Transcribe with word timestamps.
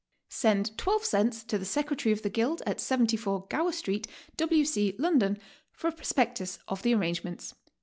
Send 0.31 0.75
12 0.79 1.05
cents 1.05 1.43
to 1.43 1.59
the 1.59 1.63
Secretary 1.65 2.11
of 2.11 2.23
the 2.23 2.29
Guild 2.31 2.63
at 2.65 2.79
74, 2.81 3.45
Gower 3.51 3.71
St., 3.71 4.07
W. 4.35 4.65
C., 4.65 4.95
London, 4.97 5.37
for 5.71 5.89
a 5.89 5.91
prospectus 5.91 6.57
of 6.67 6.81
the 6.81 6.95
arrangements. 6.95 7.53